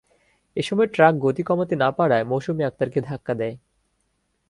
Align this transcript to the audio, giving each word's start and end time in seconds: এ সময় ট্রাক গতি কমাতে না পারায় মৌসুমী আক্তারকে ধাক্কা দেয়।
এ 0.57 0.61
সময় 0.61 0.87
ট্রাক 0.87 1.13
গতি 1.17 1.43
কমাতে 1.43 1.75
না 1.75 1.89
পারায় 1.91 2.25
মৌসুমী 2.25 2.63
আক্তারকে 2.63 2.99
ধাক্কা 3.01 3.33
দেয়। 3.33 3.55